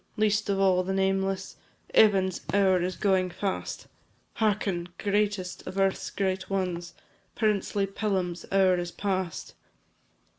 least 0.17 0.49
of 0.49 0.59
all 0.59 0.81
the 0.81 0.95
nameless; 0.95 1.57
Evan's 1.93 2.41
hour 2.55 2.81
is 2.81 2.95
going 2.95 3.29
fast; 3.29 3.85
Hearken! 4.37 4.89
greatest 4.97 5.61
of 5.67 5.77
earth's 5.77 6.09
great 6.09 6.49
ones 6.49 6.95
Princely 7.35 7.85
Pelham's 7.85 8.43
hour 8.51 8.77
is 8.79 8.89
past. 8.89 9.53